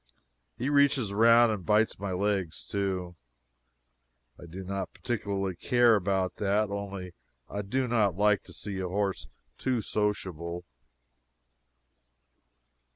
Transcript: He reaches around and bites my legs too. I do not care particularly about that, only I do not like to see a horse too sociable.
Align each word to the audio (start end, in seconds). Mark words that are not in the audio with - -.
He 0.57 0.67
reaches 0.67 1.11
around 1.11 1.51
and 1.51 1.63
bites 1.63 1.99
my 1.99 2.11
legs 2.11 2.65
too. 2.65 3.15
I 4.39 4.47
do 4.47 4.63
not 4.63 4.89
care 4.93 4.99
particularly 4.99 5.57
about 5.95 6.37
that, 6.37 6.71
only 6.71 7.13
I 7.47 7.61
do 7.61 7.87
not 7.87 8.15
like 8.17 8.41
to 8.45 8.51
see 8.53 8.79
a 8.79 8.87
horse 8.87 9.27
too 9.59 9.83
sociable. 9.83 10.65